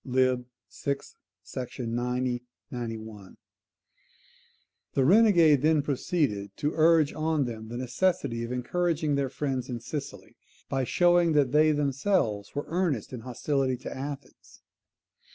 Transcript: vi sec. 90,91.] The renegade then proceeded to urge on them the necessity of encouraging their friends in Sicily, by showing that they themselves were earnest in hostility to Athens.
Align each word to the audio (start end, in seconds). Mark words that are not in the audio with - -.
vi 0.03 0.35
sec. 0.67 0.99
90,91.] 1.53 3.35
The 4.95 5.05
renegade 5.05 5.61
then 5.61 5.83
proceeded 5.83 6.57
to 6.57 6.71
urge 6.73 7.13
on 7.13 7.45
them 7.45 7.67
the 7.67 7.77
necessity 7.77 8.43
of 8.43 8.51
encouraging 8.51 9.13
their 9.13 9.29
friends 9.29 9.69
in 9.69 9.79
Sicily, 9.79 10.37
by 10.67 10.83
showing 10.85 11.33
that 11.33 11.51
they 11.51 11.71
themselves 11.71 12.55
were 12.55 12.65
earnest 12.69 13.13
in 13.13 13.19
hostility 13.19 13.77
to 13.77 13.95
Athens. 13.95 14.63